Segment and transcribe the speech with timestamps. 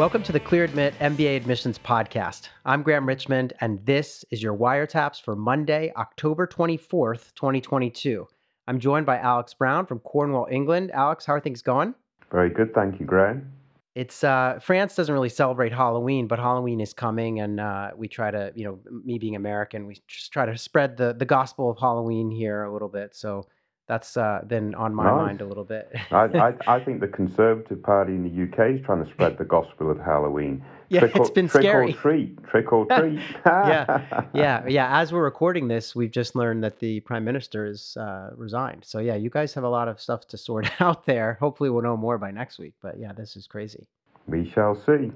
[0.00, 2.48] Welcome to the Clear Admit MBA Admissions Podcast.
[2.64, 8.26] I'm Graham Richmond, and this is your wiretaps for Monday, October 24th, 2022.
[8.66, 10.90] I'm joined by Alex Brown from Cornwall, England.
[10.92, 11.94] Alex, how are things going?
[12.32, 13.52] Very good, thank you, Graham.
[13.94, 18.30] It's uh, France doesn't really celebrate Halloween, but Halloween is coming, and uh, we try
[18.30, 21.76] to, you know, me being American, we just try to spread the the gospel of
[21.78, 23.14] Halloween here a little bit.
[23.14, 23.46] So
[23.90, 25.16] that's uh, been on my nice.
[25.16, 25.90] mind a little bit.
[26.12, 29.44] I, I, I, think the Conservative Party in the UK is trying to spread the
[29.44, 30.64] gospel of Halloween.
[30.90, 31.92] Yeah, trick it's or, been trick scary.
[31.92, 33.20] Trick or treat, trick or treat.
[33.44, 35.00] yeah, yeah, yeah.
[35.00, 38.84] As we're recording this, we've just learned that the Prime Minister has uh, resigned.
[38.86, 41.36] So yeah, you guys have a lot of stuff to sort out there.
[41.40, 42.74] Hopefully, we'll know more by next week.
[42.80, 43.88] But yeah, this is crazy.
[44.28, 45.10] We shall see.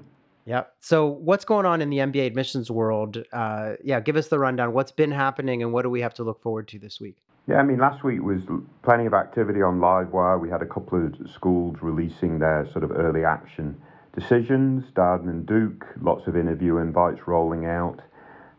[0.45, 0.63] Yeah.
[0.81, 3.23] So, what's going on in the MBA admissions world?
[3.31, 4.73] Uh, yeah, give us the rundown.
[4.73, 7.15] What's been happening, and what do we have to look forward to this week?
[7.47, 8.41] Yeah, I mean, last week was
[8.81, 10.39] plenty of activity on Livewire.
[10.39, 13.79] We had a couple of schools releasing their sort of early action
[14.15, 18.01] decisions, Darden and Duke, lots of interview invites rolling out,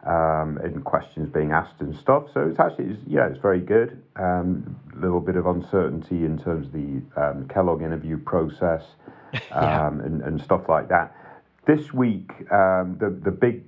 [0.05, 2.27] um, and questions being asked and stuff.
[2.33, 4.01] So it's actually, it's, yeah, it's very good.
[4.17, 8.83] A um, little bit of uncertainty in terms of the um, Kellogg interview process
[9.50, 9.87] yeah.
[9.87, 11.12] Um, and, and stuff like that.
[11.67, 13.65] This week, um, the, the big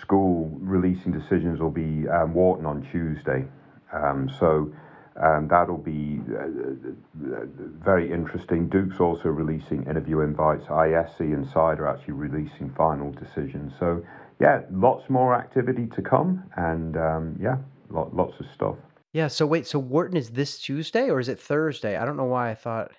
[0.00, 3.46] school releasing decisions will be um, Wharton on Tuesday.
[3.92, 4.72] Um, so
[5.20, 7.44] um, that'll be uh, uh,
[7.82, 8.68] very interesting.
[8.68, 10.64] Duke's also releasing interview invites.
[10.66, 13.72] ISC and CIDE are actually releasing final decisions.
[13.78, 14.04] So
[14.40, 17.56] yeah, lots more activity to come, and um, yeah,
[17.90, 18.76] lot, lots of stuff.
[19.12, 19.28] Yeah.
[19.28, 21.96] So wait, so Wharton is this Tuesday or is it Thursday?
[21.96, 22.92] I don't know why I thought.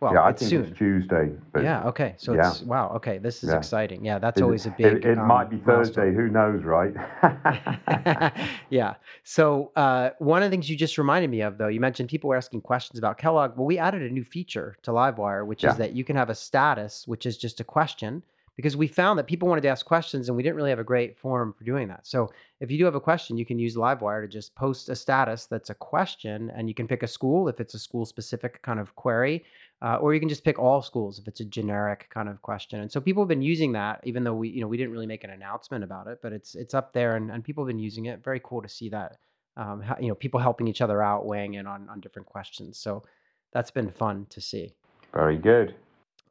[0.00, 0.64] Well, yeah, I it's think soon.
[0.64, 1.30] it's Tuesday.
[1.62, 1.84] Yeah.
[1.84, 2.14] Okay.
[2.16, 2.50] So yeah.
[2.50, 2.90] it's wow.
[2.96, 3.18] Okay.
[3.18, 3.58] This is yeah.
[3.58, 4.02] exciting.
[4.02, 4.18] Yeah.
[4.18, 4.86] That's always a big.
[4.86, 6.10] It, it um, might be Thursday.
[6.10, 6.14] Milestone.
[6.14, 8.32] Who knows, right?
[8.70, 8.94] yeah.
[9.24, 12.30] So uh, one of the things you just reminded me of, though, you mentioned people
[12.30, 13.58] were asking questions about Kellogg.
[13.58, 15.72] Well, we added a new feature to Livewire, which yeah.
[15.72, 18.22] is that you can have a status, which is just a question,
[18.56, 20.84] because we found that people wanted to ask questions and we didn't really have a
[20.84, 22.06] great forum for doing that.
[22.06, 22.30] So
[22.60, 25.46] if you do have a question, you can use Livewire to just post a status
[25.46, 28.78] that's a question and you can pick a school if it's a school specific kind
[28.78, 29.44] of query,
[29.82, 32.80] uh, or you can just pick all schools if it's a generic kind of question.
[32.80, 35.06] And so people have been using that, even though we, you know, we didn't really
[35.06, 37.78] make an announcement about it, but it's it's up there and, and people have been
[37.78, 38.22] using it.
[38.22, 39.16] Very cool to see that.
[39.56, 42.78] Um, you know, people helping each other out, weighing in on on different questions.
[42.78, 43.04] So
[43.52, 44.74] that's been fun to see.
[45.12, 45.74] Very good.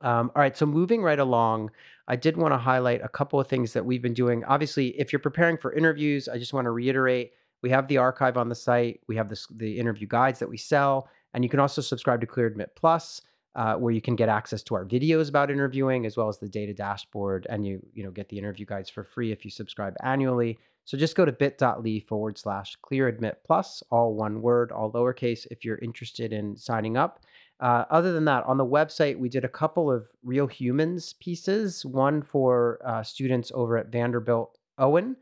[0.01, 1.71] Um, all right, so moving right along,
[2.07, 4.43] I did want to highlight a couple of things that we've been doing.
[4.45, 8.37] Obviously, if you're preparing for interviews, I just want to reiterate we have the archive
[8.37, 11.59] on the site, we have this, the interview guides that we sell, and you can
[11.59, 13.21] also subscribe to Clear Admit Plus.
[13.55, 16.47] Uh, where you can get access to our videos about interviewing as well as the
[16.47, 19.95] data dashboard and you you know get the interview guides for free if you subscribe
[20.03, 24.91] annually so just go to bit.ly forward slash clear admit plus all one word all
[24.91, 27.25] lowercase if you're interested in signing up
[27.59, 31.85] uh, other than that, on the website, we did a couple of real humans pieces,
[31.85, 35.17] one for uh, students over at Vanderbilt Owen,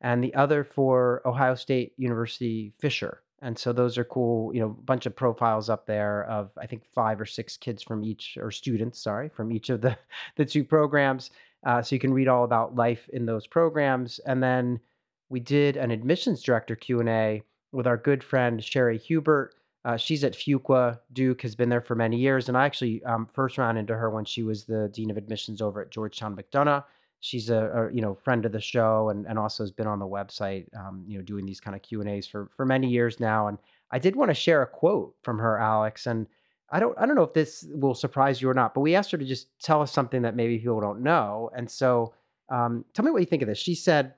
[0.00, 3.22] and the other for Ohio State University Fisher.
[3.42, 6.66] And so those are cool, you know, a bunch of profiles up there of I
[6.66, 9.98] think five or six kids from each, or students, sorry, from each of the
[10.36, 11.30] the two programs.
[11.64, 14.18] Uh, so you can read all about life in those programs.
[14.20, 14.80] And then
[15.28, 17.42] we did an admissions director Q and A
[17.72, 19.54] with our good friend Shari Hubert
[19.84, 20.98] uh, she's at Fuqua.
[21.12, 24.10] Duke has been there for many years, and I actually um, first ran into her
[24.10, 26.84] when she was the dean of admissions over at Georgetown McDonough.
[27.20, 29.98] She's a, a you know friend of the show, and, and also has been on
[29.98, 32.88] the website, um, you know, doing these kind of Q and A's for for many
[32.88, 33.48] years now.
[33.48, 33.58] And
[33.90, 36.26] I did want to share a quote from her, Alex, and
[36.70, 39.10] I don't I don't know if this will surprise you or not, but we asked
[39.10, 42.14] her to just tell us something that maybe people don't know, and so
[42.50, 43.58] um, tell me what you think of this.
[43.58, 44.14] She said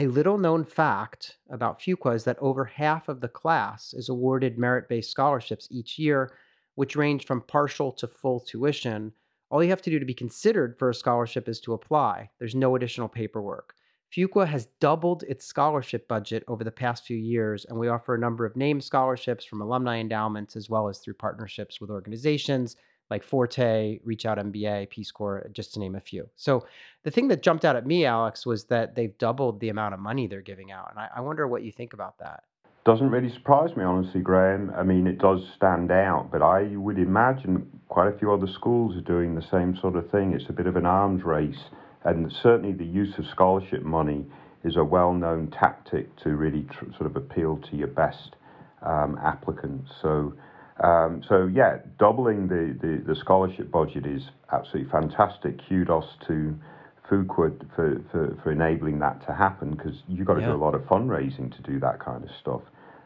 [0.00, 4.58] a little known fact about Fuqua is that over half of the class is awarded
[4.58, 6.32] merit based scholarships each year,
[6.74, 9.12] which range from partial to full tuition.
[9.50, 12.30] All you have to do to be considered for a scholarship is to apply.
[12.38, 13.74] There's no additional paperwork.
[14.10, 18.18] Fuqua has doubled its scholarship budget over the past few years, and we offer a
[18.18, 22.74] number of named scholarships from alumni endowments as well as through partnerships with organizations
[23.10, 26.28] like Forte, Reach Out MBA, Peace Corps, just to name a few.
[26.36, 26.64] So
[27.02, 30.00] the thing that jumped out at me, Alex, was that they've doubled the amount of
[30.00, 30.90] money they're giving out.
[30.90, 32.44] And I, I wonder what you think about that.
[32.84, 34.72] Doesn't really surprise me, honestly, Graham.
[34.74, 38.96] I mean, it does stand out, but I would imagine quite a few other schools
[38.96, 40.32] are doing the same sort of thing.
[40.32, 41.58] It's a bit of an arms race,
[42.04, 44.24] and certainly the use of scholarship money
[44.64, 48.36] is a well known tactic to really tr- sort of appeal to your best
[48.82, 49.90] um, applicants.
[50.00, 50.32] So
[50.82, 55.60] um, so yeah, doubling the, the, the, scholarship budget is absolutely fantastic.
[55.68, 56.58] Kudos to
[57.08, 60.48] Fuqua for, for, for enabling that to happen because you've got to yeah.
[60.48, 62.62] do a lot of fundraising to do that kind of stuff.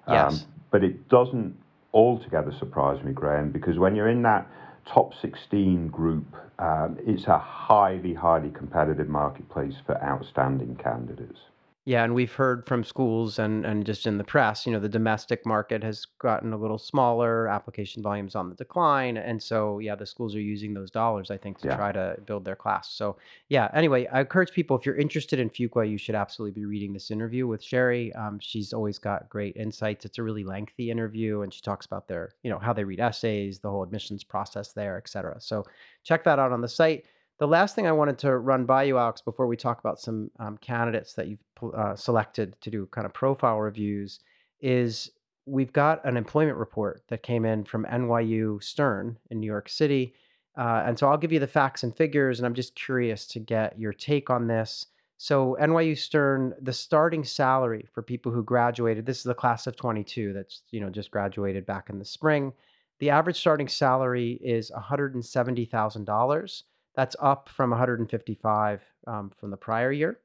[0.09, 0.35] Yes.
[0.35, 0.41] Um,
[0.71, 1.57] but it doesn't
[1.93, 4.47] altogether surprise me, Graham, because when you're in that
[4.87, 6.27] top 16 group,
[6.61, 11.41] um, it's a highly, highly competitive marketplace for outstanding candidates.
[11.87, 14.89] Yeah, and we've heard from schools and and just in the press, you know, the
[14.89, 19.95] domestic market has gotten a little smaller, application volumes on the decline, and so yeah,
[19.95, 21.77] the schools are using those dollars, I think, to Yeah.
[21.77, 22.89] try to build their class.
[22.91, 23.19] So
[23.51, 26.95] yeah, anyway, I encourage people if you're interested in Fuqua, you should absolutely be reading
[26.95, 28.15] this interview with Shari.
[28.15, 30.07] Um, she's always got great insights.
[30.07, 33.01] It's a really lengthy interview, and she talks about their, you know, how they read
[33.01, 35.39] essays, the whole admissions process there, et cetera.
[35.39, 35.65] So
[36.03, 37.05] check that out on the site.
[37.39, 40.31] The last thing I wanted to run by you, Alex, before we talk about some
[40.39, 41.43] um, candidates that you've
[41.75, 44.21] uh, selected to do kind of profile reviews,
[44.61, 45.11] is
[45.45, 50.15] we've got an employment report that came in from NYU Stern in New York City.
[50.57, 53.41] Uh, and so I'll give you the facts and figures, and I'm just curious to
[53.41, 54.87] get your take on this.
[55.17, 59.75] So, NYU Stern, the starting salary for people who graduated, this is the class of
[59.77, 62.53] 22 that's, you know, just graduated back in the spring.
[63.01, 66.63] The average starting salary is $170,000.
[66.95, 70.21] That's up from 155 um, from the prior year.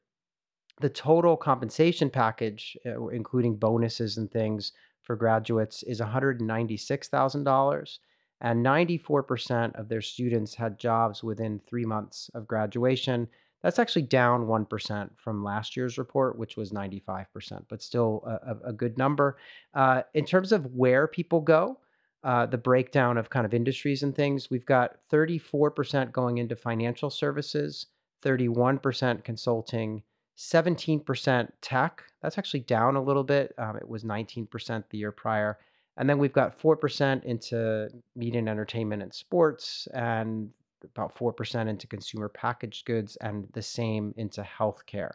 [0.81, 4.71] The total compensation package, uh, including bonuses and things
[5.01, 7.97] for graduates, is $196,000.
[8.41, 13.27] And 94% of their students had jobs within three months of graduation.
[13.61, 18.73] That's actually down 1% from last year's report, which was 95%, but still a, a-
[18.73, 19.35] good number.
[19.73, 21.77] Uh, in terms of where people go,
[22.23, 27.09] uh, the breakdown of kind of industries and things, we've got 34% going into financial
[27.09, 27.87] services,
[28.23, 30.03] 31% consulting,
[30.37, 32.03] 17% tech.
[32.21, 33.53] That's actually down a little bit.
[33.57, 35.59] Um, it was 19% the year prior.
[35.97, 40.49] And then we've got 4% into media and entertainment and sports, and
[40.83, 45.11] about 4% into consumer packaged goods, and the same into healthcare.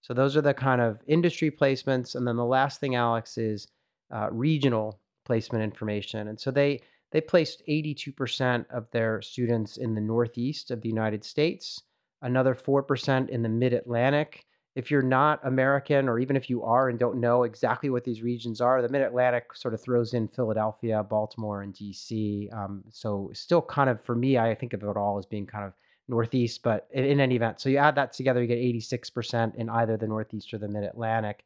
[0.00, 2.14] So those are the kind of industry placements.
[2.14, 3.68] And then the last thing, Alex, is
[4.10, 4.98] uh, regional
[5.32, 6.28] placement information.
[6.28, 11.24] And so they they placed 82% of their students in the northeast of the United
[11.24, 11.82] States,
[12.20, 14.44] another 4% in the mid-Atlantic.
[14.74, 18.22] If you're not American or even if you are and don't know exactly what these
[18.22, 22.52] regions are, the mid-Atlantic sort of throws in Philadelphia, Baltimore, and DC.
[22.54, 25.64] Um, so still kind of for me, I think of it all as being kind
[25.64, 25.72] of
[26.08, 29.70] northeast, but in, in any event, so you add that together, you get 86% in
[29.70, 31.42] either the northeast or the mid-Atlantic.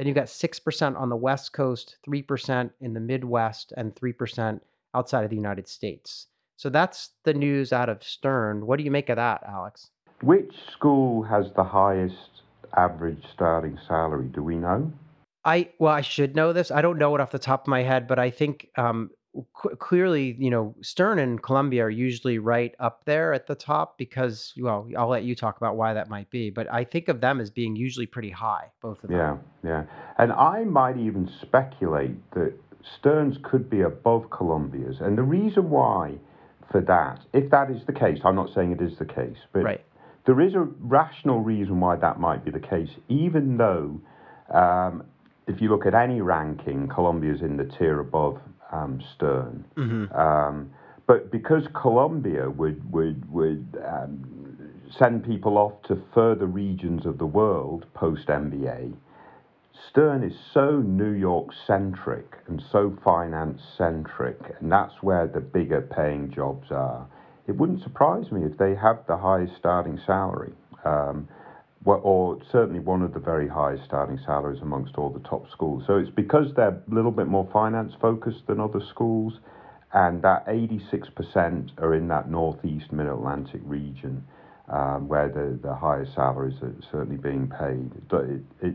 [0.00, 4.58] Then you've got 6% on the West Coast, 3% in the Midwest, and 3%
[4.94, 6.28] outside of the United States.
[6.56, 8.64] So that's the news out of Stern.
[8.64, 9.90] What do you make of that, Alex?
[10.22, 12.40] Which school has the highest
[12.78, 14.28] average starting salary?
[14.28, 14.90] Do we know?
[15.44, 16.70] I well, I should know this.
[16.70, 19.10] I don't know it off the top of my head, but I think um,
[19.52, 23.98] qu- clearly, you know, Stern and Columbia are usually right up there at the top
[23.98, 26.50] because, well, I'll let you talk about why that might be.
[26.50, 29.18] But I think of them as being usually pretty high, both of them.
[29.18, 29.84] Yeah, yeah.
[30.18, 32.52] And I might even speculate that
[32.98, 35.00] Stern's could be above Columbia's.
[35.00, 36.14] And the reason why
[36.70, 39.64] for that, if that is the case, I'm not saying it is the case, but
[39.64, 39.84] Right.
[40.24, 44.00] there is a rational reason why that might be the case, even though
[44.54, 45.04] um,
[45.46, 48.40] if you look at any ranking, Columbia's in the tier above
[48.72, 49.64] um, Stern.
[49.74, 50.70] hmm Um,
[51.06, 54.24] but because Columbia would would would um,
[54.96, 58.92] send people off to further regions of the world post MBA,
[59.88, 65.80] Stern is so New York centric and so finance centric, and that's where the bigger
[65.80, 67.06] paying jobs are.
[67.48, 70.52] It wouldn't surprise me if they have the highest starting salary,
[70.84, 71.28] um,
[71.84, 75.84] or certainly one of the very highest starting salaries amongst all the top schools.
[75.86, 79.34] So it's because they're a little bit more finance focused than other schools,
[79.92, 84.24] and that 86% are in that northeast mid Atlantic region.
[84.68, 87.90] Um, where the, the highest salaries are certainly being paid.
[88.12, 88.74] It, it,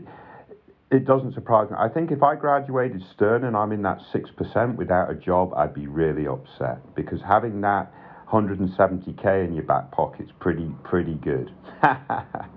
[0.90, 1.76] it doesn't surprise me.
[1.78, 5.72] I think if I graduated Stern and I'm in that 6% without a job, I'd
[5.72, 7.90] be really upset because having that
[8.30, 11.50] 170k in your back pocket's pretty pretty good.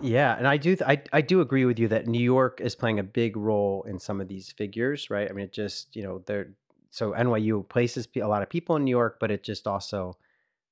[0.00, 2.74] Yeah, and I do th- I I do agree with you that New York is
[2.76, 5.28] playing a big role in some of these figures, right?
[5.28, 6.54] I mean, it just you know they're
[6.90, 10.16] so NYU places a lot of people in New York, but it just also,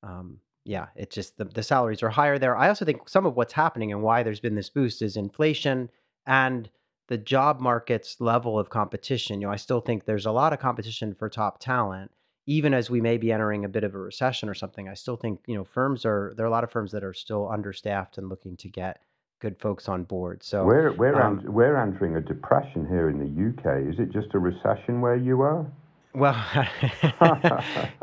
[0.02, 2.56] um, yeah, it just the, the salaries are higher there.
[2.56, 5.90] I also think some of what's happening and why there's been this boost is inflation
[6.26, 6.70] and
[7.08, 9.40] the job market's level of competition.
[9.40, 12.12] You know, I still think there's a lot of competition for top talent,
[12.46, 14.88] even as we may be entering a bit of a recession or something.
[14.88, 17.14] I still think you know firms are there are a lot of firms that are
[17.14, 19.00] still understaffed and looking to get
[19.40, 20.42] good folks on board.
[20.42, 23.92] So we're we're um, en- we're entering a depression here in the UK.
[23.92, 25.66] Is it just a recession where you are?
[26.14, 26.32] Well,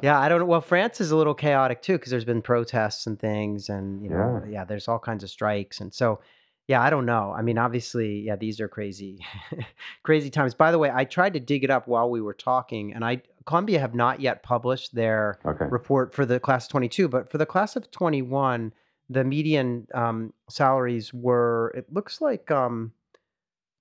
[0.03, 0.45] yeah, I don't know.
[0.45, 4.09] Well, France is a little chaotic too because there's been protests and things, and you
[4.09, 4.51] know, Yeah.
[4.51, 6.19] yeah, there's all kinds of strikes, and so,
[6.67, 7.33] yeah, I don't know.
[7.35, 9.25] I mean, obviously, yeah, these are crazy,
[10.03, 10.53] crazy times.
[10.53, 13.21] By the way, I tried to dig it up while we were talking, and I
[13.45, 15.65] Columbia have not yet published their Okay.
[15.65, 18.71] report for the class of 22, but for the class of 21,
[19.13, 22.91] the median um, salaries were, it looks like, um,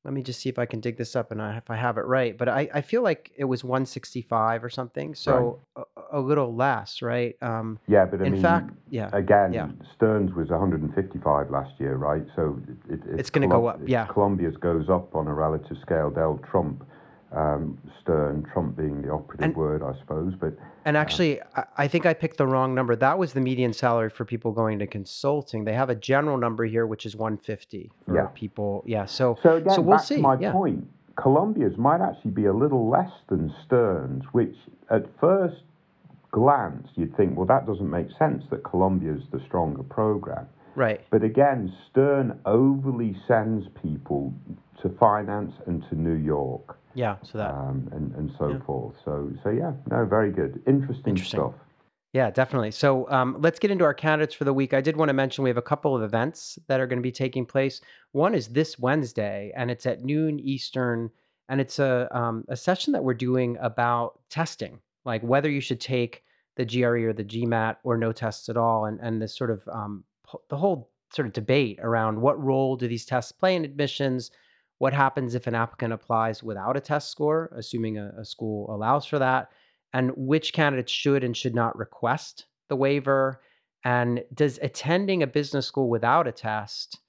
[0.05, 1.97] let me just see if I can dig this up and I, if I have
[1.97, 6.21] it right, but I, I feel like it was 165 or something, so a, a
[6.21, 7.37] little less, right?
[7.41, 9.69] Um, Yeah, but I in mean, fact, yeah, again, yeah.
[9.95, 12.25] Stern's was 155 last year, right?
[12.35, 14.07] So it, it, It's gonna go up, yeah.
[14.07, 16.11] Columbia's goes up on a relative scale.
[16.11, 16.85] Dell Trump,
[17.35, 20.35] um, Stern, Trump being the operative And- word, I suppose.
[20.39, 22.95] But And actually, I, I think I picked the wrong number.
[22.97, 25.65] That was the median salary for people going to consulting.
[25.65, 28.27] They have a general number here, which is 150 for Yeah.
[28.35, 28.83] people.
[28.87, 29.07] Yeah.
[29.07, 30.17] So, so again, so we'll back see.
[30.17, 30.53] to my yeah.
[30.53, 30.87] point.
[31.17, 34.55] Columbia's might actually be a little less than Stern's, which
[34.91, 35.63] at first
[36.31, 40.47] glance you'd think, well, that doesn't make sense that Columbia's the stronger program.
[40.75, 41.01] Right.
[41.11, 44.33] But again, Stern overly sends people
[44.83, 46.79] to finance and to New York.
[46.95, 47.17] Yeah.
[47.23, 47.51] So that.
[47.51, 48.61] um, and, and so Yeah.
[48.67, 48.95] forth.
[49.05, 50.63] So, so yeah, no, very good.
[50.67, 51.41] Interesting, Interesting.
[51.41, 51.55] stuff.
[52.13, 52.73] Yeah, definitely.
[52.73, 54.75] So um, let's get into our candidates for the week.
[54.75, 57.03] I did want to mention we have a couple of events that are going to
[57.03, 57.81] be taking place.
[58.13, 61.11] One is this Wednesday, and it's at noon Eastern,
[61.49, 65.81] and it's a um, a session that we're doing about testing, like whether you should
[65.81, 66.23] take
[66.57, 69.67] the GRE or the GMAT or no tests at all, and and this sort of
[69.73, 70.05] um,
[70.49, 74.31] the whole sort of debate around what role do these tests play in admissions.
[74.79, 79.05] What happens if an applicant applies without a test score, assuming a, a school allows
[79.05, 79.51] for that?
[79.93, 83.41] and which candidates should and should not request the waiver
[83.85, 87.01] and does attending a business school without a test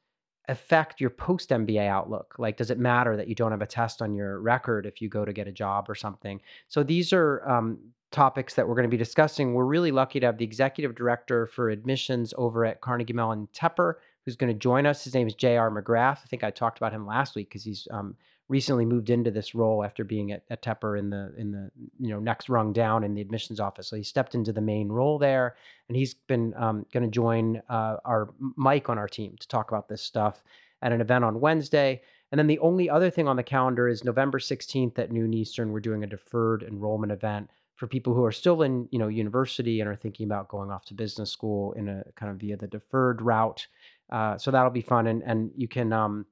[0.48, 2.36] affect your post MBA outlook?
[2.38, 5.10] Like does it matter that you don't have a test on your record if you
[5.10, 6.42] go to get a job or something?
[6.68, 7.80] So these are um,
[8.12, 9.54] topics that we're going to be discussing.
[9.54, 13.96] We're really lucky to have the executive director for admissions over at Carnegie Mellon Tepper
[14.26, 15.04] who's going to join us.
[15.04, 15.70] His name is J.R.
[15.70, 16.20] McGrath.
[16.24, 18.16] I think I talked about him last week because he's um,
[18.54, 22.10] recently moved into this role after being at, at Tepper in the in the you
[22.10, 23.88] know next rung down in the admissions office.
[23.88, 25.56] So he stepped into the main role there,
[25.90, 29.72] and he's been um, going to join uh, our Mike on our team to talk
[29.72, 30.44] about this stuff
[30.84, 32.04] at an event on Wednesday.
[32.32, 35.72] And then the only other thing on the calendar is November 16th at noon Eastern.
[35.72, 39.82] We're doing a deferred enrollment event for people who are still in you know university
[39.82, 42.68] and are thinking about going off to business school in a kind of via the
[42.68, 43.66] deferred route.
[44.12, 46.28] Uh, so that'll be fun, and and you can um,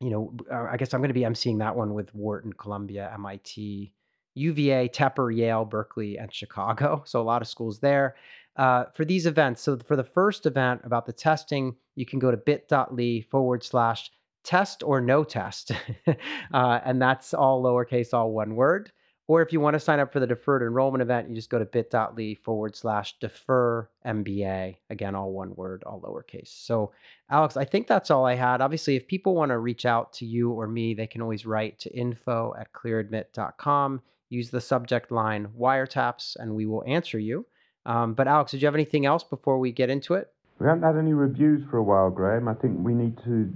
[0.00, 3.10] you know, uh, I guess I'm going to be emceeing that one with Wharton, Columbia,
[3.14, 3.92] MIT,
[4.34, 7.02] UVA, Tepper, Yale, Berkeley, and Chicago.
[7.06, 8.16] So a lot of schools there.
[8.56, 12.30] Uh, for these events, so for the first event about the testing, you can go
[12.30, 14.10] to bit.ly forward slash
[14.44, 15.72] test or no test.
[16.54, 18.92] uh, and that's all lowercase, all one word.
[19.28, 21.58] Or if you want to sign up for the deferred enrollment event, you just go
[21.58, 24.76] to bit.ly forward slash defer MBA.
[24.88, 26.46] Again, all one word, all lowercase.
[26.64, 26.92] So,
[27.28, 28.60] Alex, I think that's all I had.
[28.60, 31.78] Obviously, if people want to reach out to you or me, they can always write
[31.80, 34.00] to info at clearadmit.com.
[34.28, 37.46] Use the subject line wiretaps and we will answer you.
[37.84, 40.32] Um, but, Alex, did you have anything else before we get into it?
[40.60, 42.46] We haven't had any reviews for a while, Graham.
[42.48, 43.52] I think we need to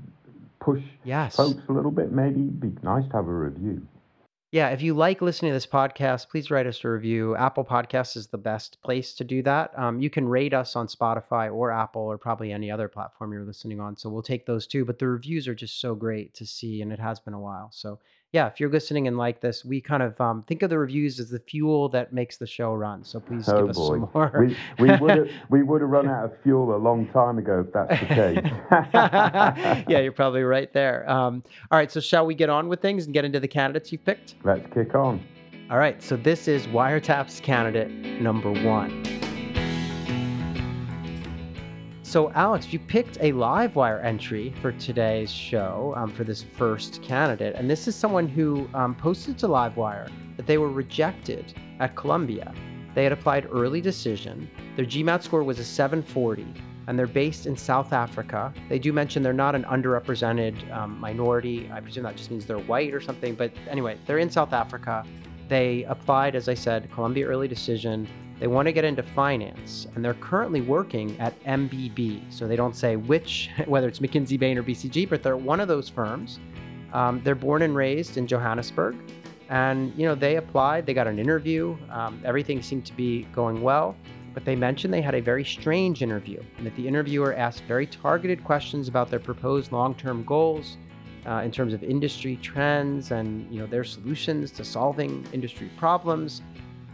[0.60, 1.36] push Yes.
[1.36, 2.12] folks a little bit.
[2.12, 3.86] Maybe it'd be nice to have a review.
[4.52, 7.36] Yeah, if you like listening to this podcast, please write us a review.
[7.36, 9.70] Apple Podcasts is the best place to do that.
[9.78, 13.44] Um, you can rate us on Spotify or Apple or probably any other platform you're
[13.44, 13.96] listening on.
[13.96, 14.84] So we'll take those too.
[14.84, 17.70] But the reviews are just so great to see, and it has been a while.
[17.70, 18.00] So
[18.32, 21.18] yeah, if you're listening and like this, we kind of um, think of the reviews
[21.18, 23.04] as the fuel that makes the show run.
[23.04, 24.46] So please oh give us boy, some more.
[24.46, 27.64] we we would have we would have run out of fuel a long time ago
[27.66, 29.84] if that's the case.
[29.88, 31.08] yeah, you're probably right there.
[31.10, 33.90] Um, all right, so shall we get on with things and get into the candidates
[33.90, 34.36] you've picked?
[34.44, 35.20] Let's kick on.
[35.68, 39.04] All right, so this is Wiretaps candidate number one.
[42.10, 47.54] So, Alex, you picked a Livewire entry for today's show um, for this first candidate.
[47.54, 52.52] And this is someone who um, posted to Livewire that they were rejected at Columbia.
[52.96, 54.50] They had applied early decision.
[54.74, 56.52] Their GMAT score was a 740,
[56.88, 58.52] and they're based in South Africa.
[58.68, 61.70] They do mention they're not an underrepresented um, minority.
[61.72, 63.36] I presume that just means they're white or something.
[63.36, 65.06] But anyway, they're in South Africa.
[65.50, 68.06] They applied, as I said, Columbia Early Decision.
[68.38, 72.32] They want to get into finance, and they're currently working at MBB.
[72.32, 75.66] So they don't say which, whether it's McKinsey, Bain, or BCG, but they're one of
[75.66, 76.38] those firms.
[76.92, 78.94] Um, they're born and raised in Johannesburg,
[79.48, 80.86] and you know they applied.
[80.86, 81.76] They got an interview.
[81.90, 83.96] Um, everything seemed to be going well,
[84.32, 87.88] but they mentioned they had a very strange interview, and that the interviewer asked very
[87.88, 90.76] targeted questions about their proposed long-term goals.
[91.26, 96.40] Uh, in terms of industry trends and you know their solutions to solving industry problems,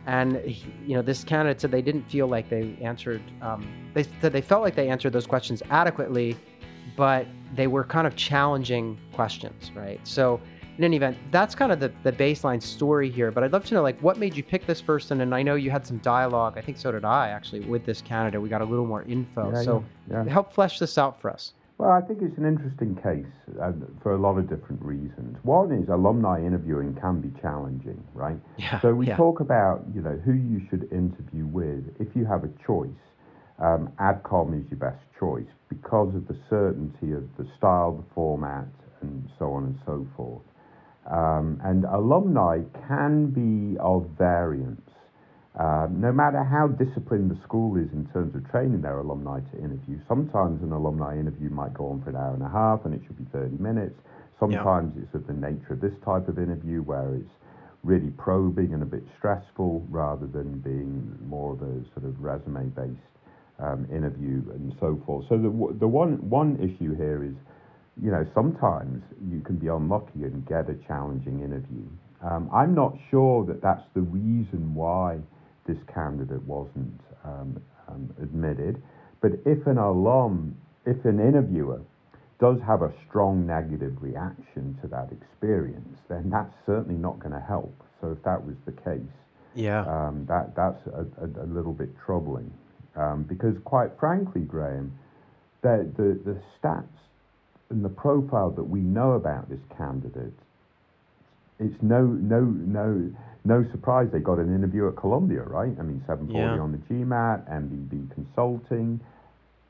[0.06, 0.40] and
[0.84, 4.40] you know this candidate said they didn't feel like they answered um, they said they
[4.40, 6.36] felt like they answered those questions adequately
[6.96, 10.40] but they were kind of challenging questions right so
[10.78, 13.30] in any event, that's kind of the, the baseline story here.
[13.30, 15.22] But I'd love to know, like, what made you pick this person?
[15.22, 16.58] And I know you had some dialogue.
[16.58, 18.42] I think so did I, actually, with this candidate.
[18.42, 19.52] We got a little more info.
[19.52, 21.54] Yeah, so yeah, help flesh this out for us.
[21.78, 23.30] Well, I think it's an interesting case
[23.60, 25.36] uh, for a lot of different reasons.
[25.42, 28.38] One is alumni interviewing can be challenging, right?
[28.58, 28.80] Yeah.
[28.80, 29.16] So we yeah.
[29.16, 31.84] talk about, you know, who you should interview with.
[32.00, 32.88] If you have a choice,
[33.58, 38.66] um, AdCom is your best choice because of the certainty of the style, the format,
[39.02, 40.42] and so on and so forth.
[41.10, 44.85] Um, and alumni can be of variance.
[45.56, 49.56] Um, no matter how disciplined the school is in terms of training their alumni to
[49.58, 52.92] interview, sometimes an alumni interview might go on for an hour and a half and
[52.92, 53.96] it should be 30 minutes.
[54.38, 55.04] Sometimes yeah.
[55.04, 57.32] it's of the nature of this type of interview where it's
[57.82, 62.68] really probing and a bit stressful rather than being more of a sort of resume
[62.76, 63.00] based
[63.58, 65.24] um, interview and so forth.
[65.30, 65.48] So the,
[65.80, 67.34] the one, one issue here is
[68.02, 71.86] you know, sometimes you can be unlucky and get a challenging interview.
[72.22, 75.20] Um, I'm not sure that that's the reason why
[75.66, 78.82] this candidate wasn't um, um, admitted,
[79.20, 81.80] but if an alum, if an interviewer
[82.38, 87.40] does have a strong negative reaction to that experience, then that's certainly not going to
[87.40, 87.74] help.
[88.00, 89.00] So if that was the case,
[89.54, 92.52] yeah, um, that that's a, a, a, little bit troubling,
[92.94, 94.92] um, because quite frankly, Graham,
[95.62, 96.84] the the, the stats
[97.70, 100.34] and the profile that we know about this candidate,
[101.58, 103.10] it's no no no
[103.46, 105.72] no surprise they got an interview at Columbia, right?
[105.78, 106.60] I mean, 740 yeah.
[106.60, 109.00] on the GMAT, MBB Consulting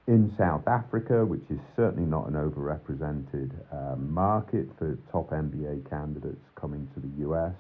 [0.08, 6.42] in South Africa, which is certainly not an overrepresented um, market for top MBA candidates
[6.58, 7.54] coming to the US.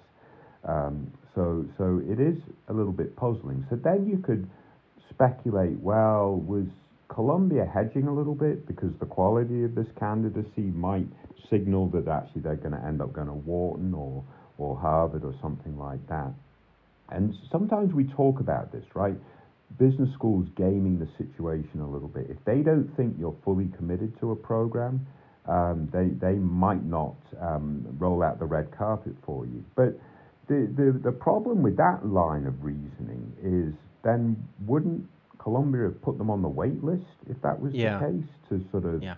[0.66, 3.66] Um, so, so it is a little bit puzzling.
[3.68, 4.48] So then you could
[5.10, 6.66] speculate, well, was
[7.08, 11.08] Columbia hedging a little bit because the quality of this candidacy might
[11.50, 14.24] signal that actually they're going to end up going to Wharton or,
[14.58, 16.32] or Harvard or something like that.
[17.08, 19.14] And sometimes we talk about this, right?
[19.78, 22.26] Business schools gaming the situation a little bit.
[22.28, 25.06] If they don't think you're fully committed to a program,
[25.48, 29.64] um, they, they might not um, roll out the red carpet for you.
[29.76, 29.98] But
[30.48, 35.06] the, the, the problem with that line of reasoning is then wouldn't
[35.38, 37.98] Columbia have put them on the wait list if that was yeah.
[37.98, 39.14] the case to sort of yeah.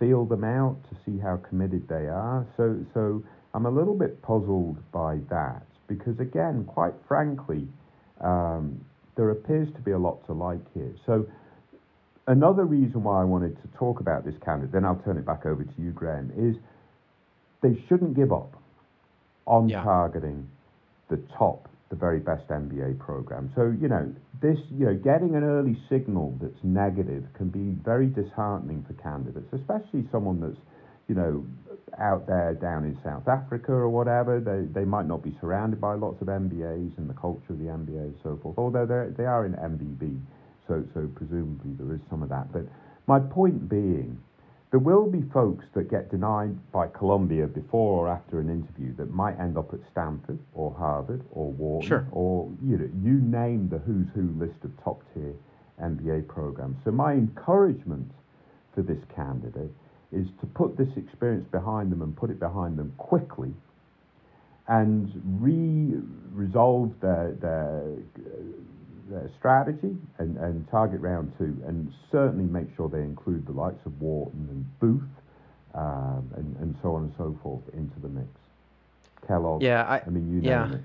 [0.00, 2.46] feel them out to see how committed they are.
[2.56, 3.22] So so
[3.54, 7.66] I'm a little bit puzzled by that because again, quite frankly,
[8.20, 8.84] um,
[9.16, 10.94] there appears to be a lot to like here.
[11.04, 11.26] So
[12.26, 15.46] another reason why I wanted to talk about this candidate, then I'll turn it back
[15.46, 16.56] over to you, Graham, is
[17.62, 18.56] they shouldn't give up
[19.46, 19.82] on yeah.
[19.82, 20.48] targeting
[21.08, 23.52] the top the very best MBA program.
[23.56, 28.06] So, you know, this, you know, getting an early signal that's negative can be very
[28.06, 30.56] disheartening for candidates, especially someone that's,
[31.10, 31.44] you know,
[31.98, 34.38] out there down in South Africa or whatever.
[34.38, 37.64] They, they might not be surrounded by lots of MBAs and the culture of the
[37.64, 40.20] MBA and so forth, although they are in MBB.
[40.68, 42.52] So, so presumably there is some of that.
[42.52, 42.62] But
[43.08, 44.22] my point being,
[44.70, 49.12] there will be folks that get denied by Columbia before or after an interview that
[49.12, 52.06] might end up at Stanford or Harvard or Wharton sure.
[52.12, 55.34] or you know you name the who's who list of top tier
[55.82, 56.76] MBA programs.
[56.84, 58.12] So my encouragement
[58.72, 59.74] for this candidate
[60.12, 63.52] is to put this experience behind them and put it behind them quickly
[64.68, 67.82] and re-resolve their, their
[69.10, 73.84] their strategy and, and target round two, and certainly make sure they include the likes
[73.84, 75.02] of Wharton and Booth
[75.74, 78.28] um, and, and so on and so forth into the mix.
[79.26, 79.62] Kellogg.
[79.62, 80.64] Yeah, I, I mean, you yeah.
[80.64, 80.80] name it.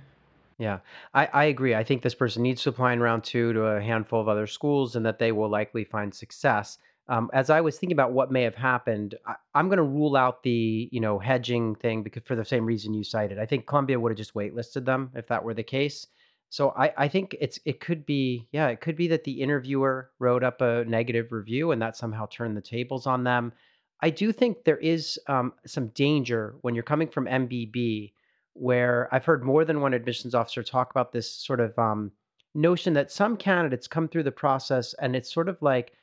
[0.57, 0.79] Yeah,
[1.13, 1.75] I, I agree.
[1.75, 4.47] I think this person needs to apply in round two to a handful of other
[4.47, 6.77] schools and that they will likely find success.
[7.08, 10.15] Um, as I was thinking about what may have happened, I, I'm going to rule
[10.15, 13.39] out the you know hedging thing because for the same reason you cited.
[13.39, 16.08] I think Columbia would have just waitlisted them if that were the case.
[16.50, 20.12] So I, I think it's it could be yeah it could be that the interviewer
[20.20, 23.54] wrote up a negative review and that somehow turned the tables on them.
[24.02, 28.13] I do think there is um, some danger when you're coming from MBB,
[28.54, 32.12] where I've heard more than one admissions officer talk about this sort of um,
[32.54, 35.94] notion that some candidates come through the process and it's sort of like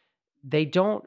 [0.45, 1.05] they don't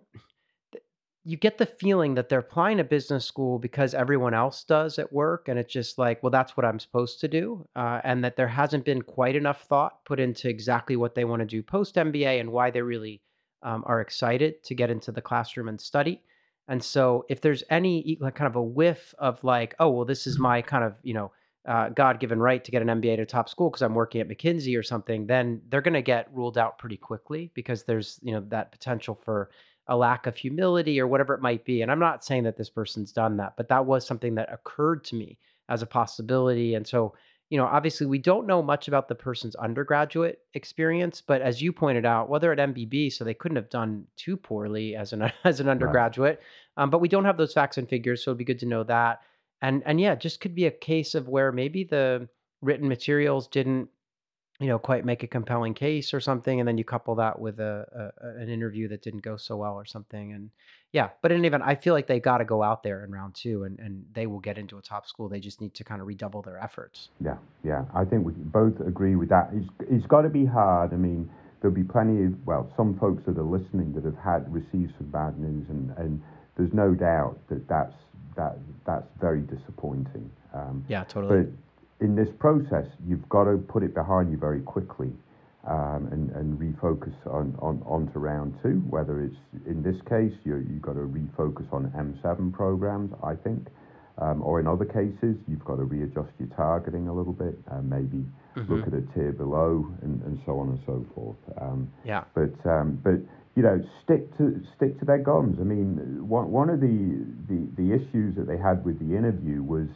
[1.27, 5.11] you get the feeling that they're applying to business school because everyone else does at
[5.11, 8.35] work and it's just like well that's what i'm supposed to do uh, and that
[8.35, 11.95] there hasn't been quite enough thought put into exactly what they want to do post
[11.95, 13.21] mba and why they really
[13.65, 16.21] um, are excited to get into the classroom and study.
[16.67, 20.25] And so if there's any like kind of a whiff of like oh well this
[20.25, 21.31] is my kind of you know
[21.67, 24.77] uh, god-given right to get an mba to top school because i'm working at mckinsey
[24.77, 28.43] or something then they're going to get ruled out pretty quickly because there's you know
[28.47, 29.49] that potential for
[29.87, 31.81] a lack of humility or whatever it might be.
[31.81, 35.03] And I'm not saying that this person's done that, but that was something that occurred
[35.05, 35.37] to me
[35.69, 36.73] as a possibility.
[36.73, 37.13] And so,
[37.51, 41.71] you know, obviously we don't know much about the person's undergraduate experience, but as you
[41.71, 45.31] pointed out, well, they're at MBB, so they couldn't have done too poorly as an
[45.43, 46.05] as an Right.
[46.09, 46.41] undergraduate.
[46.77, 48.83] Um, but we don't have those facts and figures, so it'd be good to know
[48.83, 49.21] that.
[49.67, 52.29] And and yeah, just could be a case of where maybe the
[52.61, 53.89] written materials didn't
[54.59, 57.59] you know, quite make a compelling case or something, and then you couple that with
[57.59, 60.49] a a- an interview that didn't go so well or something, and
[60.93, 61.09] yeah.
[61.21, 63.35] But in any event, I feel like they got to go out there in round
[63.35, 65.27] two, and and they will get into a top school.
[65.27, 67.09] They just need to kind of redouble their efforts.
[67.19, 67.83] Yeah, yeah.
[67.93, 69.49] I think we both agree with that.
[69.53, 70.93] It's, it's got to be hard.
[70.93, 74.41] I mean, there'll be plenty of, well, some folks that are listening that have had
[74.53, 76.21] received some bad news, and, and
[76.55, 77.95] there's no doubt that that's,
[78.35, 80.29] that, that's very disappointing.
[80.53, 81.43] Um, Yeah, totally.
[81.45, 85.11] but in this process, you've got to put it behind you very quickly
[85.67, 88.83] um, and, and refocus on, on, on to round two.
[88.89, 93.67] Whether it's in this case, you, you've got to refocus on M7 programs, I think.
[94.17, 97.81] Um, or in other cases, you've got to readjust your targeting a little bit, uh,
[97.81, 98.23] maybe
[98.55, 101.35] hmm look at a tier below, and, and so on and so forth.
[101.59, 103.19] Um, Yeah, but um, but
[103.55, 105.57] you know, stick to stick to their guns.
[105.59, 109.63] I mean, one one of the, the the issues that they had with the interview
[109.63, 109.87] was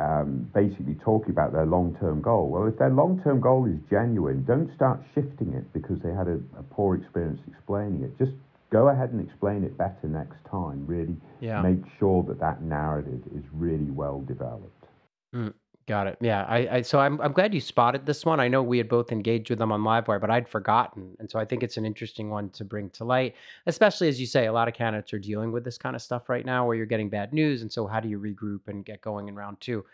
[0.00, 2.48] um, basically talking about their long term goal.
[2.48, 6.28] Well, if their long term goal is genuine, don't start shifting it because they had
[6.28, 8.18] a, a poor experience explaining it.
[8.18, 8.32] Just
[8.70, 10.86] go ahead and explain it better next time.
[10.86, 11.60] Really yeah.
[11.60, 14.86] make sure that that narrative is really well developed.
[15.34, 15.52] Mm,
[15.86, 16.16] got it.
[16.20, 18.40] Yeah, I, I so I'm I'm glad you spotted this one.
[18.40, 21.38] I know we had both engaged with them on Livewire, but I'd forgotten, and so
[21.38, 23.34] I think it's an interesting one to bring to light,
[23.66, 26.28] especially as you say, a lot of candidates are dealing with this kind of stuff
[26.28, 29.00] right now, where you're getting bad news, and so how do you regroup and get
[29.00, 29.84] going in round two?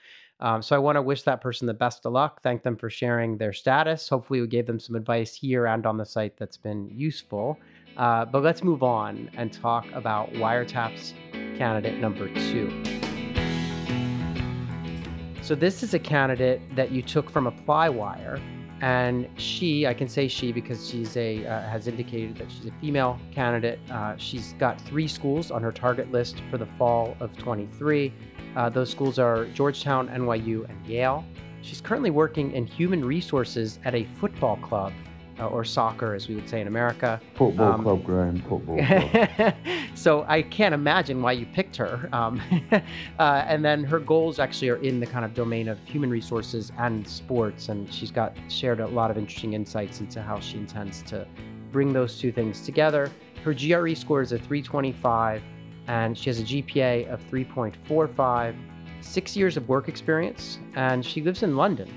[0.40, 2.42] Um, so I want to wish that person the best of luck.
[2.42, 4.08] Thank them for sharing their status.
[4.08, 7.58] Hopefully, we gave them some advice here and on the site that's been useful.
[7.96, 11.12] Uh, but let's move on and talk about wiretaps
[11.58, 12.99] candidate number two.
[15.50, 18.40] So this is a candidate that you took from ApplyWire,
[18.80, 22.72] and she, I can say she because she's a uh, has indicated that she's a
[22.80, 23.80] female candidate.
[23.90, 28.14] Uh, she's got three schools on her target list for the fall of 23.
[28.54, 31.24] Uh, those schools are Georgetown, NYU, and Yale.
[31.62, 34.92] She's currently working in human resources at a football club,
[35.40, 37.20] uh, or soccer, as we would say in America.
[37.34, 38.42] Football Um, club, Graham.
[38.42, 39.54] Football club.
[39.94, 42.08] so I can't imagine why you picked her.
[42.12, 42.40] Um,
[43.18, 46.70] uh, and then her goals actually are in the kind of domain of human resources
[46.78, 51.02] and sports, and she's got shared a lot of interesting insights into how she intends
[51.04, 51.26] to
[51.72, 53.10] bring those two things together.
[53.44, 55.42] Her GRE score is a 325,
[55.86, 58.54] and she has a GPA of 3.45,
[59.00, 61.88] six years of work experience, and she lives in London.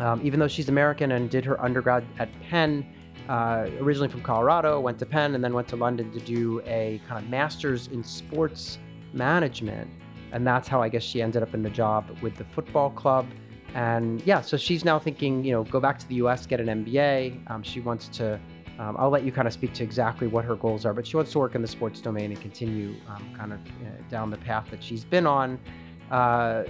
[0.00, 2.86] Um, even though she's American and did her undergrad at Penn,
[3.28, 7.00] uh, originally from Colorado, went to Penn, and then went to London to do a
[7.06, 8.78] kind of master's in sports
[9.12, 9.90] management.
[10.32, 13.26] And that's how I guess she ended up in the job with the football club.
[13.74, 16.84] And yeah, so she's now thinking, you know, go back to the US, get an
[16.84, 17.50] MBA.
[17.50, 18.40] Um, she wants to,
[18.78, 21.16] um, I'll let you kind of speak to exactly what her goals are, but she
[21.16, 24.38] wants to work in the sports domain and continue um, kind of uh, down the
[24.38, 25.58] path that she's been on.
[26.10, 26.64] Uh,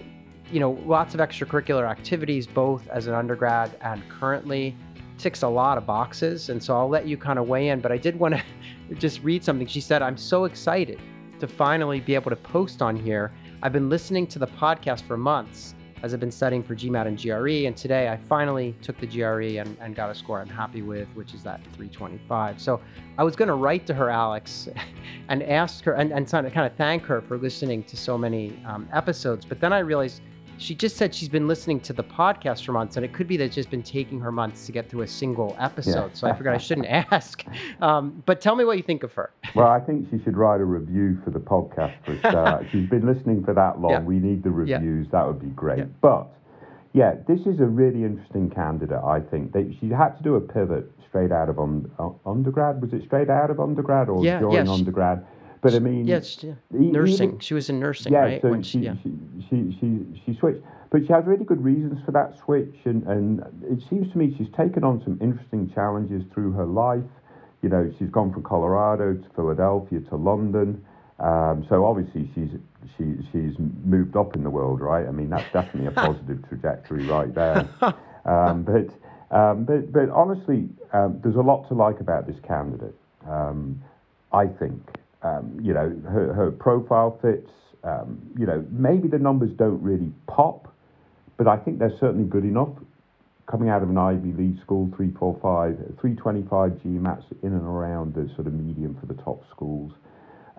[0.50, 4.76] you know, lots of extracurricular activities, both as an undergrad and currently
[5.18, 6.48] ticks a lot of boxes.
[6.48, 8.42] And so I'll let you kind of weigh in, but I did want to
[8.94, 9.66] just read something.
[9.66, 10.98] She said, I'm so excited
[11.38, 13.32] to finally be able to post on here.
[13.62, 17.20] I've been listening to the podcast for months as I've been studying for GMAT and
[17.20, 17.66] GRE.
[17.66, 21.08] And today I finally took the GRE and, and got a score I'm happy with,
[21.14, 22.60] which is that 325.
[22.60, 22.80] So
[23.18, 24.68] I was going to write to her, Alex,
[25.28, 28.88] and ask her and, and kind of thank her for listening to so many um,
[28.92, 29.44] episodes.
[29.44, 30.22] But then I realized
[30.60, 33.36] she just said she's been listening to the podcast for months, and it could be
[33.38, 36.14] that it's just been taking her months to get through a single episode.
[36.16, 37.42] So I figured I shouldn't ask.
[37.80, 39.30] Um, but tell me what you think of her.
[39.54, 42.66] Well, I think she should write a review for the podcast for a.
[42.70, 43.90] She's been listening for that long.
[43.92, 44.00] Yeah.
[44.02, 44.76] We need the Yeah.
[44.76, 45.08] reviews.
[45.12, 45.78] That would be great.
[45.78, 45.84] Yeah.
[46.02, 46.28] But
[46.92, 49.00] yeah, this is a really interesting candidate.
[49.02, 52.82] I think that she had to do a pivot straight out of uh, undergrad.
[52.82, 55.24] Was it straight out of undergrad or Yeah, during yeah, she- undergrad?
[55.60, 56.54] But I mean, Yes, yeah.
[56.74, 57.38] even- nursing.
[57.38, 58.42] She was in nursing, yeah, right?
[58.42, 58.94] so When she, yeah.
[59.02, 59.12] she,
[59.48, 60.62] she, she, she switched.
[60.90, 62.74] But she has really good reasons for that switch.
[62.84, 67.04] And, and it seems to me she's taken on some interesting challenges through her life.
[67.62, 70.82] You know, she's gone from Colorado to Philadelphia to London.
[71.20, 72.48] Um, so obviously she's
[72.96, 75.06] she, she's moved up in the world, right?
[75.06, 77.68] I mean, that's definitely a positive trajectory right there.
[78.24, 78.88] Um, but,
[79.36, 82.94] um, but, but honestly, um, there's a lot to like about this candidate.
[83.28, 83.82] Um,
[84.32, 84.82] I think,
[85.22, 87.50] um, you know, her, her profile fits.
[87.82, 90.74] Um, you know, maybe the numbers don't really pop,
[91.38, 92.70] but I think they're certainly good enough.
[93.50, 98.46] Coming out of an Ivy League school, 345, 325 GMATs in and around the sort
[98.46, 99.92] of medium for the top schools.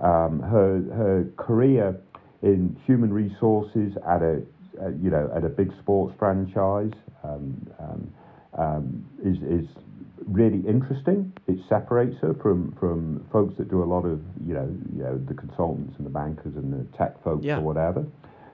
[0.02, 1.96] Um, her her career
[2.42, 4.42] in human resources at a
[4.82, 6.94] uh, you know, at a big sports franchise
[7.24, 8.14] um, um,
[8.58, 9.68] um, is is
[10.26, 11.34] really interesting.
[11.48, 15.18] It separates her from from folks that do a lot of you know you know
[15.18, 17.58] the consultants and the bankers and the tech folks Yeah.
[17.58, 18.06] or whatever.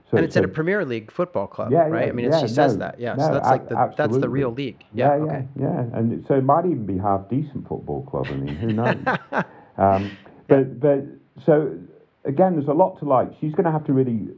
[0.10, 2.06] So, and it's so- at a Premier League football club, Yeah, right?
[2.06, 2.99] yeah, I mean, yeah, she says no, that.
[2.99, 4.84] Yeah, no, so that's like the that's the real league.
[4.93, 5.17] Yeah.
[5.17, 5.47] yeah, okay.
[5.60, 5.97] yeah, yeah.
[5.97, 8.27] And so it might even be half decent football club.
[8.30, 8.95] I mean, who knows?
[9.77, 11.03] um, but but
[11.45, 11.77] so
[12.23, 13.32] again, there's a lot to like.
[13.41, 14.30] She's going to have to really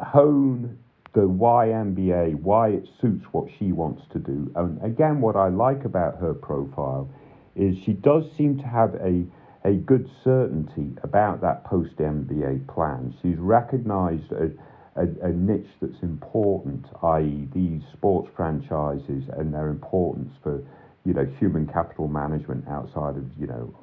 [0.00, 0.78] hone
[1.14, 4.50] the why MBA, why it suits what she wants to do.
[4.56, 7.08] And again, what I like about her profile
[7.56, 9.24] is she does seem to have a
[9.64, 13.12] a good certainty about that post MBA plan.
[13.20, 14.50] She's recognised a,
[14.96, 20.62] a, a niche that's important, i.e., these sports franchises and their importance for
[21.04, 23.74] you know human capital management outside of you know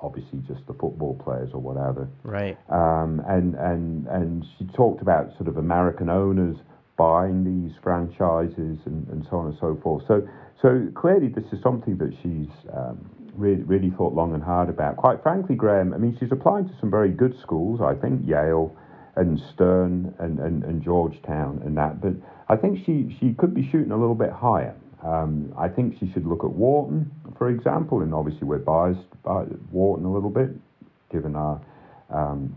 [0.00, 2.08] obviously just the football players or whatever.
[2.22, 2.58] Right.
[2.68, 6.56] Um, and and and she talked about sort of American owners
[6.96, 10.04] buying these franchises and, and so on and so forth.
[10.06, 10.26] So
[10.62, 14.96] so clearly this is something that she's um, really really thought long and hard about.
[14.96, 17.80] Quite frankly, Graham, I mean she's applying to some very good schools.
[17.80, 18.74] I think Yale
[19.16, 22.14] and Stern and, and, and Georgetown and that, but
[22.48, 24.74] I think she, she could be shooting a little bit higher.
[25.02, 29.44] Um, I think she should look at Wharton, for example, and obviously we're biased by
[29.70, 30.50] Wharton a little bit,
[31.12, 31.60] given our
[32.10, 32.56] um,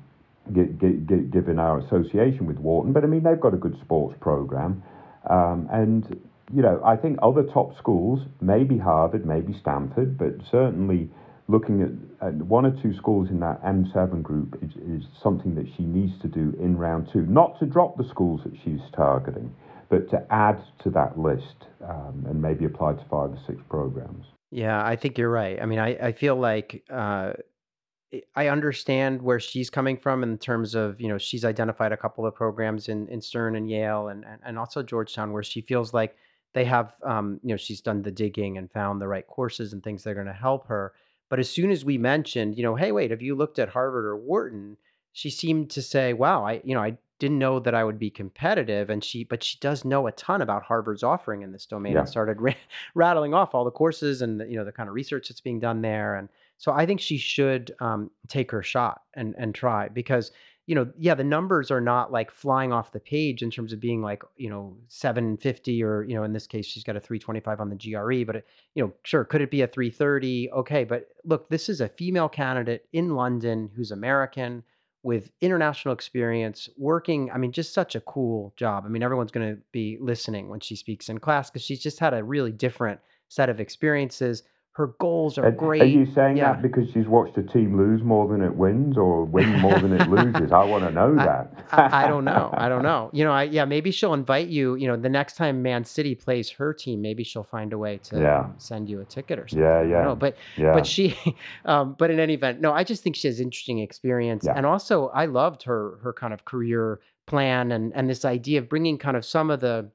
[0.54, 2.94] given our association with Wharton.
[2.94, 4.84] But I mean, they've got a good sports program,
[5.30, 6.20] um, and
[6.54, 11.10] you know, I think other top schools, maybe Harvard, maybe Stanford, but certainly
[11.48, 15.66] looking at, at one or two schools in that M7 group is, is something that
[15.76, 17.26] she needs to do in round two.
[17.26, 19.54] Not to drop the schools that she's targeting,
[19.90, 24.26] but to add to that list um, and maybe apply to five or six programs.
[24.52, 25.62] Yeah, I think you're right.
[25.62, 27.34] I mean, I, I feel like uh,
[28.36, 32.26] I- understand where she's coming from in terms of, you know, she's identified a couple
[32.26, 36.16] of programs in, in Stern and Yale and, and, also Georgetown where she feels like
[36.54, 39.84] they have, um, you know, she's done the digging and found the right courses and
[39.84, 40.94] things that are going to help her.
[41.30, 44.06] But as soon as we mentioned, you know, hey, wait, have you looked at Harvard
[44.06, 44.78] or Wharton?
[45.12, 48.10] She seemed to say, wow, I, you know, I didn't know that I would be
[48.10, 48.90] competitive.
[48.90, 52.00] And she, but she does know a ton about Harvard's offering in this domain Yeah.
[52.00, 52.54] and started ra-
[52.96, 55.60] rattling off all the courses and the, you know the kind of research that's being
[55.60, 56.16] done there.
[56.16, 60.32] And so I think she should um, take her shot and and try because
[60.68, 63.80] you know yeah the numbers are not like flying off the page in terms of
[63.80, 67.60] being like you know 750 or you know in this case she's got a 325
[67.60, 71.08] on the GRE but it, you know sure could it be a 330 okay but
[71.24, 74.62] look this is a female candidate in London who's American
[75.04, 78.84] with international experience working i mean just such a cool job.
[78.86, 82.00] I mean everyone's going to be listening when she speaks in class because she's just
[82.00, 84.44] had a really different set of experiences
[84.78, 86.54] her goals are Are, great are you saying Yeah.
[86.54, 89.92] that because she's watched a team lose more than it wins or win more than
[89.92, 90.52] it loses?
[90.52, 91.66] I want to know that.
[91.72, 92.52] I, I don't know.
[92.56, 93.10] I don't know.
[93.12, 94.76] You know, I yeah, maybe she'll invite you.
[94.76, 97.98] You know, the next time Man City plays her team, maybe she'll find a way
[98.04, 98.50] to Yeah.
[98.60, 99.66] send you a ticket or something.
[99.66, 100.04] Yeah, yeah.
[100.04, 100.16] know.
[100.16, 100.74] But yeah.
[100.74, 101.18] but she,
[101.66, 104.54] um, but in any event, no, I just think she has interesting experience, Yeah.
[104.56, 108.70] and also I loved her her kind of career plan and and this idea of
[108.70, 109.90] bringing kind of some of the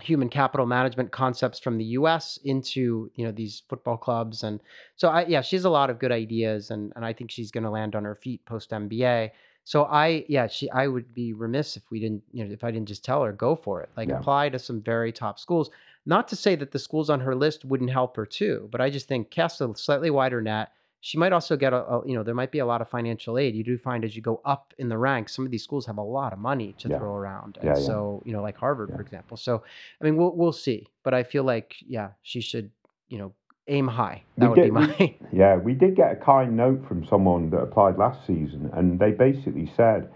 [0.00, 4.42] human capital management concepts from the US into you know these football clubs.
[4.44, 4.60] And
[4.96, 7.50] so I yeah she has a lot of good ideas and and I think she's
[7.50, 9.30] going to land on her feet post MBA
[9.64, 12.70] so I yeah she I would be remiss if we didn't you know if I
[12.70, 13.90] didn't just tell her go for it.
[13.96, 14.18] Like Yeah.
[14.18, 15.70] apply to some very top schools.
[16.06, 18.90] Not to say that the schools on her list wouldn't help her too but I
[18.90, 22.22] just think cast a slightly wider net she might also get a, a you know
[22.22, 24.74] there might be a lot of financial aid you do find as you go up
[24.78, 26.98] in the ranks some of these schools have a lot of money to Yeah.
[26.98, 27.86] throw around and Yeah, yeah.
[27.86, 29.62] so you know like Harvard for example so
[30.00, 32.70] I mean, we'll we'll see, but I feel like yeah, she should
[33.08, 33.32] you know
[33.68, 34.22] aim high.
[34.38, 37.04] That We would be get- we- my Yeah, we did get a kind note from
[37.06, 40.10] someone that applied last season, and they basically said,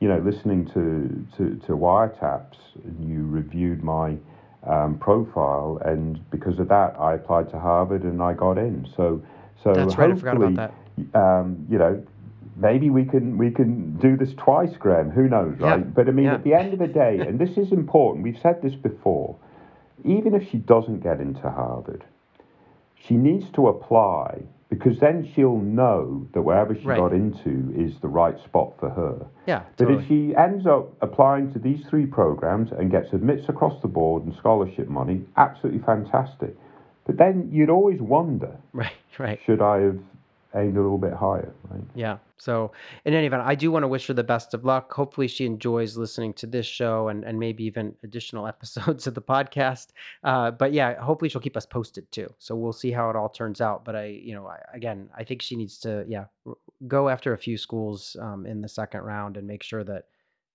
[0.00, 2.56] you know, listening to to, to wiretaps,
[3.00, 4.16] you reviewed my
[4.66, 8.86] um, profile, and because of that, I applied to Harvard and I got in.
[8.96, 9.22] So,
[9.62, 10.10] so That's right.
[10.10, 11.18] I forgot about that.
[11.20, 12.02] um, you know,
[12.56, 15.10] maybe we can we can do this twice, Graham.
[15.10, 15.94] Who knows, Yeah, right?
[15.94, 16.34] But I mean, yeah.
[16.34, 18.24] at the end of the day, and this is important.
[18.24, 19.36] We've said this before.
[20.04, 22.04] Even if she doesn't get into Harvard,
[23.04, 26.98] she needs to apply because then she'll know that wherever she Right.
[26.98, 29.26] got into is the right spot for her.
[29.46, 30.02] Yeah, But totally.
[30.02, 34.24] if she ends up applying to these three programs and gets admits across the board
[34.24, 36.54] and scholarship money, absolutely fantastic.
[37.08, 39.40] But then you'd always wonder, right, right.
[39.46, 39.98] should I have
[40.54, 41.82] aimed a little bit higher, right?
[41.94, 42.18] Yeah.
[42.36, 42.70] So
[43.06, 44.92] in any event, I do want to wish her the best of luck.
[44.92, 49.22] Hopefully she enjoys listening to this show and, and maybe even additional episodes of the
[49.22, 49.88] podcast.
[50.22, 52.28] Uh, but yeah, hopefully she'll keep us posted too.
[52.38, 53.86] So we'll see how it all turns out.
[53.86, 57.32] But I, you know, I, again, I think she needs to, yeah, r- go after
[57.32, 60.04] a few schools um, in the second round and make sure that,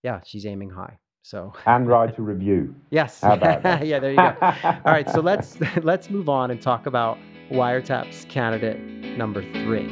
[0.04, 1.00] yeah, she's aiming high.
[1.25, 2.75] So and write a review.
[2.89, 3.21] yes.
[3.21, 3.88] How about that?
[3.88, 4.36] yeah, there you go.
[4.41, 7.17] All right, so let's let's move on and talk about
[7.49, 8.77] wiretaps candidate
[9.17, 9.88] number three.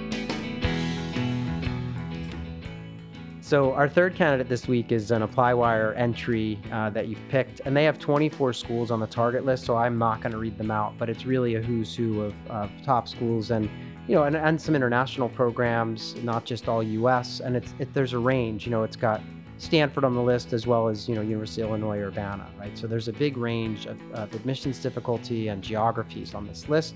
[3.39, 7.75] So our third candidate this week is an ApplyWire entry uh, that you've picked, and
[7.75, 9.65] they have 24 schools on the target list.
[9.65, 12.33] So I'm not going to read them out, but it's really a who's who of,
[12.47, 13.69] of top schools and
[14.07, 17.39] you know and, and some international programs, not just all U.S.
[17.39, 18.65] And it's it, there's a range.
[18.65, 19.21] You know, it's got
[19.61, 22.75] Stanford on the list as well as you know University of Illinois Urbana, right?
[22.75, 26.95] So there's a big range of, of admissions difficulty and geographies on this list.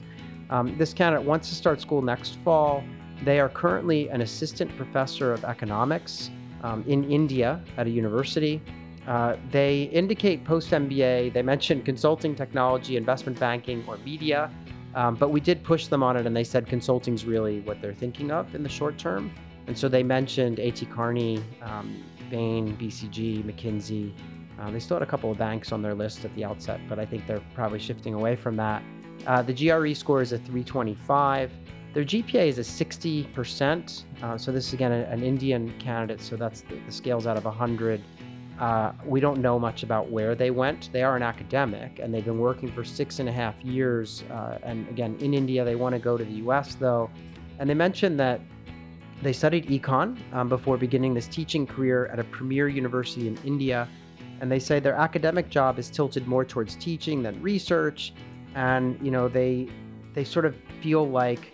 [0.49, 2.83] Um, this candidate wants to start school next fall.
[3.23, 6.31] They are currently an assistant professor of economics
[6.63, 8.59] um, in India at a university.
[9.07, 14.49] Uh, they indicate post MBA, they mentioned consulting, technology, investment banking, or media,
[14.95, 17.79] um, but we did push them on it and they said consulting is really what
[17.79, 19.31] they're thinking of in the short term.
[19.67, 20.85] And so they mentioned A.T.
[20.87, 24.11] Kearney, um, Bain, BCG, McKinsey.
[24.59, 26.99] Uh, they still had a couple of banks on their list at the outset, but
[26.99, 28.81] I think they're probably shifting away from that.
[29.27, 31.51] Uh, the GRE score is a 325.
[31.93, 34.03] Their GPA is a 60%.
[34.21, 36.21] Uh, so this is again an, Indian candidate.
[36.21, 38.01] So that's the, the scales out of 100.
[38.59, 40.89] Uh, we don't know much about where they went.
[40.93, 44.23] They are an academic and they've been working for six and a half years.
[44.31, 47.09] Uh, and again, in India, they want to go to the US though.
[47.59, 48.39] And they mentioned that
[49.25, 53.87] they studied econ um, before beginning this teaching career at a premier university in India.
[54.39, 58.13] And they say their academic job is tilted more towards teaching than research.
[58.53, 59.67] And, you know, they,
[60.13, 61.51] they sort of feel like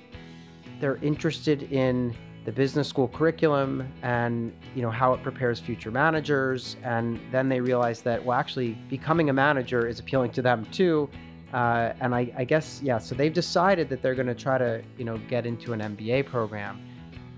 [0.81, 6.75] they're interested in the business school curriculum and you know how it prepares future managers
[6.84, 11.07] and then they realize that well actually becoming a manager is appealing to them too
[11.53, 14.81] uh, and I, I, guess yeah so they've decided that they're going to try to
[14.97, 16.81] you know get into an mba program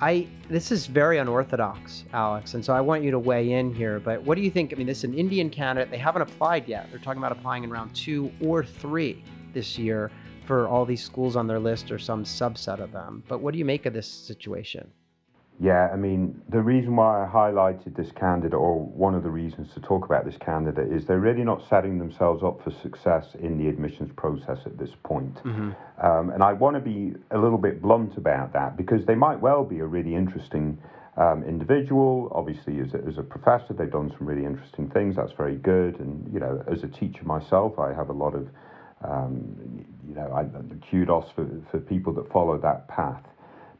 [0.04, 4.00] i this is very unorthodox alex and so i want you to weigh in here
[4.00, 6.68] but what do you think i mean this is an indian candidate they haven't applied
[6.68, 10.12] yet they're talking about applying in round two or three this year
[10.46, 13.24] for all these schools on their list or some subset of them.
[13.28, 14.89] But what do you make of this situation?
[15.60, 19.72] Yeah, I mean, the reason why I highlighted this candidate, or one of the reasons
[19.76, 23.58] to talk about this candidate, is they're really not setting themselves up for success in
[23.58, 25.36] the admissions process at this point.
[25.44, 25.72] Mm-hmm.
[26.06, 29.39] Um, and I want to be a little bit blunt about that because they might
[29.39, 30.78] well be a really interesting
[31.18, 32.32] um, individual.
[32.34, 35.16] Obviously, as a, as a professor, they've done some really interesting things.
[35.16, 36.00] That's very good.
[36.00, 38.48] And, you know, as a teacher myself, I have a lot of
[39.04, 40.46] um, you know, I,
[40.89, 43.24] kudos for, for people that follow that path.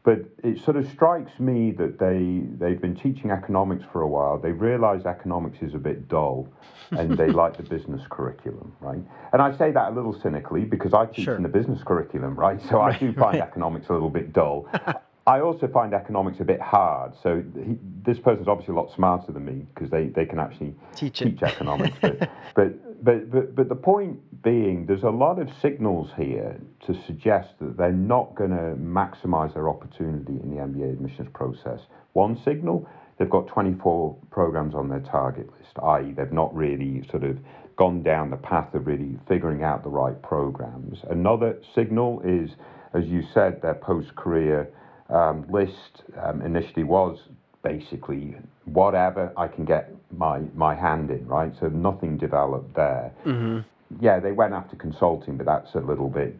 [0.04, 4.38] But it sort of strikes me that they, they've been teaching economics for a while.
[4.38, 6.46] They realise economics is a bit dull
[6.90, 9.00] and they like the business curriculum, right?
[9.32, 11.36] And I say that a little cynically because I teach sure.
[11.36, 12.60] in the business curriculum, right?
[12.68, 13.48] So right, I do find right.
[13.48, 14.68] economics a little bit dull.
[15.26, 17.14] I also find economics a bit hard.
[17.22, 20.74] So he, this person's obviously a lot smarter than me because they, they can actually
[20.94, 21.96] teach, teach economics.
[22.02, 22.18] but,
[22.54, 27.50] but, but, but, but the point being, there's a lot of signals here to suggest
[27.60, 31.80] that they're not going to maximize their opportunity in the MBA admissions process.
[32.14, 32.88] One signal,
[33.18, 37.38] they've got 24 programs on their target list, i.e., they've not really sort of
[37.76, 40.98] gone down the path of really figuring out the right programs.
[41.10, 42.50] Another signal is,
[42.94, 44.70] as you said, their post career
[45.10, 47.18] um, list um, initially was
[47.64, 51.52] basically whatever I can get my, my hand in, right?
[51.58, 53.12] So nothing developed there.
[53.24, 53.60] Mm-hmm.
[54.00, 56.36] Yeah, they went after consulting, but that's a little bit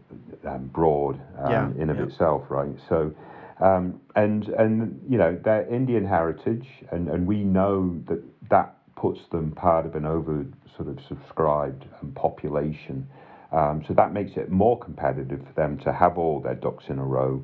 [0.47, 2.05] um, broad um, yeah, in of yeah.
[2.05, 2.75] itself, right?
[2.89, 3.13] So,
[3.61, 9.21] um, and and you know their Indian heritage, and, and we know that that puts
[9.31, 10.45] them part of an over
[10.77, 13.07] sort of subscribed um, population.
[13.53, 16.99] Um, so that makes it more competitive for them to have all their ducks in
[16.99, 17.41] a row.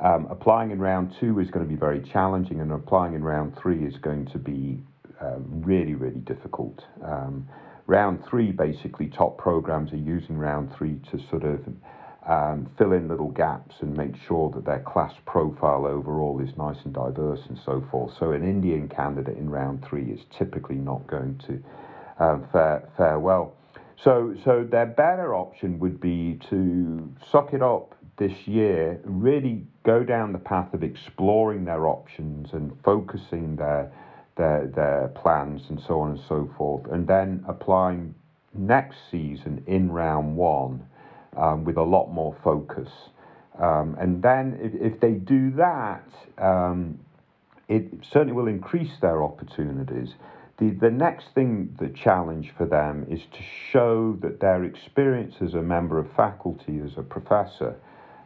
[0.00, 3.56] Um, applying in round two is going to be very challenging, and applying in round
[3.56, 4.82] three is going to be
[5.20, 6.84] um, really, really difficult.
[7.04, 7.48] Um,
[7.86, 11.60] round three, basically, top programs are using round three to sort of
[12.28, 16.78] um, fill in little gaps and make sure that their class profile overall is nice
[16.84, 18.12] and diverse and so forth.
[18.18, 23.20] So, an Indian candidate in round three is typically not going to um, fare, fare
[23.20, 23.54] well.
[24.02, 30.04] So, so their better option would be to suck it up this year, really go
[30.04, 33.90] down the path of exploring their options and focusing their
[34.36, 38.14] their their plans and so on and so forth, and then applying
[38.54, 40.84] next season in round one
[41.36, 42.88] um, with a lot more focus.
[43.58, 46.08] Um, and then if, if they do that,
[46.38, 46.98] um,
[47.68, 50.14] it certainly will increase their opportunities.
[50.58, 53.42] The, the next thing, the challenge for them is to
[53.72, 57.74] show that their experience as a member of faculty, as a professor,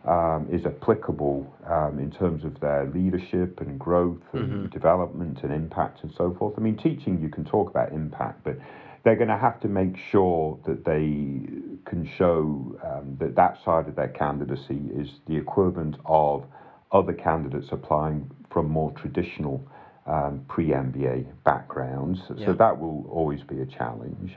[0.05, 4.67] um, is applicable um, in terms of their leadership and growth and mm-hmm.
[4.67, 6.55] development and impact and so forth.
[6.57, 8.59] I mean, teaching, you can talk about impact, but
[9.05, 11.49] they're going to have to make sure that they
[11.89, 16.45] can show um, that that side of their candidacy is the equivalent of
[16.93, 19.63] other candidates applying from more traditional
[20.07, 22.21] um, pre MBA backgrounds.
[22.35, 22.47] Yeah.
[22.47, 24.37] So that will always be a challenge.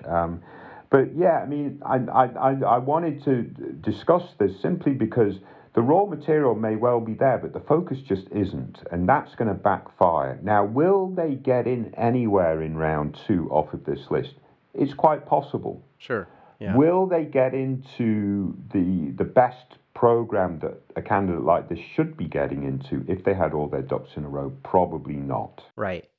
[0.92, 3.44] But yeah, I mean, I, I, I wanted to
[3.82, 5.40] discuss this simply because
[5.74, 9.48] the raw material may well be there, but the focus just isn't, and that's going
[9.48, 10.38] to backfire.
[10.44, 14.34] Now, will they get in anywhere in round two off of this list?
[14.74, 15.82] It's quite possible.
[15.98, 16.28] Sure.
[16.60, 16.76] Yeah.
[16.76, 22.26] Will they get into the the best program that a candidate like this should be
[22.26, 24.52] getting into if they had all their ducks in a row?
[24.64, 25.64] Probably not.
[25.78, 26.10] Right.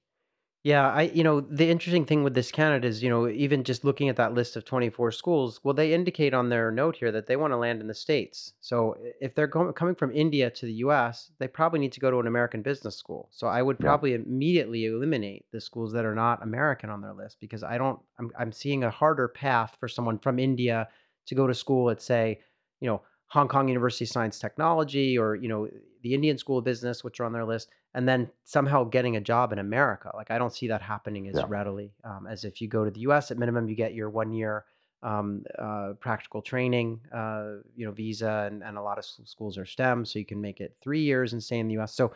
[0.65, 3.83] Yeah, I you know, the interesting thing with this candidate is, you know, even just
[3.83, 7.27] looking at that list of 24 schools, well, they indicate on their note here that
[7.27, 8.53] they want to land in the States.
[8.61, 12.21] So if they're coming from India to the US, they probably need to go to
[12.21, 13.29] an American business school.
[13.33, 13.99] So I would Yeah.
[13.99, 18.01] probably immediately eliminate the schools that are not American on their list because I don't
[18.21, 20.89] I'm I'm seeing a harder path for someone from India
[21.27, 22.41] to go to school at say,
[22.81, 25.69] you know, Hong Kong University of Science Technology or, you know,
[26.03, 29.21] the Indian School of Business, which are on their list, and then somehow getting a
[29.21, 30.11] job in America.
[30.15, 31.45] Like I don't see that happening as yeah.
[31.49, 33.31] readily um, as if you go to the U.S.
[33.31, 34.65] At minimum, you get your one year
[35.03, 39.67] um, uh, practical training, uh, you know, visa, and, and a lot of schools are
[39.67, 41.95] STEM, so you can make it three years and stay in the U.S.
[41.95, 42.13] So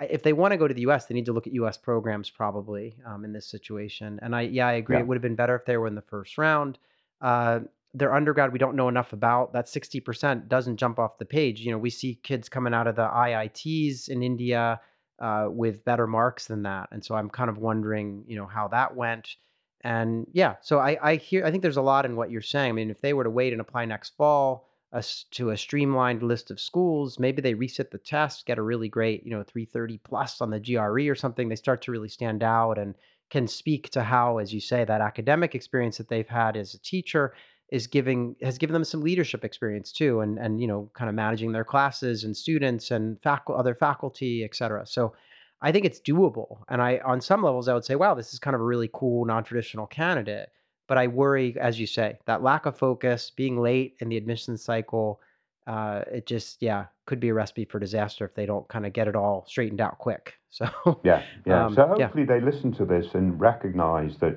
[0.00, 1.76] if they want to go to the U.S., they need to look at U.S.
[1.76, 4.18] programs probably um, in this situation.
[4.22, 4.96] And I, yeah, I agree.
[4.96, 5.00] Yeah.
[5.00, 6.78] It would have been better if they were in the first round.
[7.20, 7.60] Uh,
[7.92, 11.72] their undergrad we don't know enough about that 60% doesn't jump off the page you
[11.72, 14.80] know we see kids coming out of the iits in india
[15.20, 18.68] uh, with better marks than that and so i'm kind of wondering you know how
[18.68, 19.36] that went
[19.82, 22.70] and yeah so i i hear i think there's a lot in what you're saying.
[22.70, 26.22] I mean if they were to wait and apply next fall uh, to a streamlined
[26.22, 29.98] list of schools maybe they reset the test get a really great you know 330
[29.98, 32.94] plus on the gre or something they start to really stand out and
[33.30, 36.80] can speak to how as you say that academic experience that they've had as a
[36.80, 37.32] teacher
[37.70, 41.14] is giving has given them some leadership experience too and and you know kind of
[41.14, 44.86] managing their classes and students and faculty other faculty et cetera.
[44.86, 45.14] So
[45.62, 48.38] i think it's doable and i on some levels i would say wow this is
[48.38, 50.48] kind of a really cool non-traditional candidate
[50.88, 54.56] but i worry as you say that lack of focus being late in the admission
[54.56, 55.20] cycle
[55.66, 58.92] uh, it just yeah could be a recipe for disaster if they don't kind of
[58.92, 60.34] get it all straightened out quick.
[60.52, 60.66] So
[61.04, 61.66] yeah yeah.
[61.66, 62.38] um, so hopefully yeah.
[62.38, 64.36] they listen to this and recognize that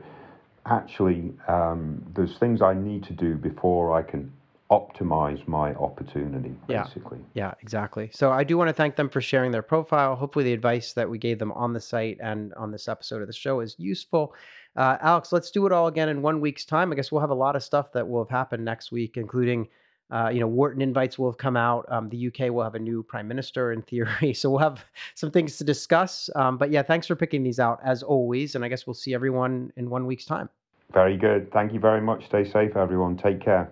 [0.66, 4.32] actually, um, there's things I need to do before I can
[4.72, 7.20] optimize my opportunity, basically.
[7.34, 8.09] Yeah, yeah, exactly.
[8.14, 10.16] So I do want to thank them for sharing their profile.
[10.16, 13.28] Hopefully, the advice that we gave them on the site and on this episode of
[13.28, 14.34] the show is useful.
[14.76, 16.91] Uh, Alex, let's do it all again in one week's time.
[16.91, 19.68] I guess we'll have a lot of stuff that will have happened next week, including
[20.14, 21.86] uh, you know, Wharton invites will have come out.
[21.89, 24.86] Um, the UK will have a new prime minister in theory, so we'll have
[25.16, 26.30] some things to discuss.
[26.36, 29.14] Um, but yeah, thanks for picking these out as always, and I guess we'll see
[29.14, 30.49] everyone in one week's time.
[30.93, 31.51] Very good.
[31.51, 32.26] Thank you very much.
[32.28, 33.18] Stay safe, everyone.
[33.18, 33.72] Take care.